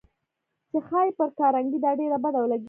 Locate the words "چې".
0.69-0.77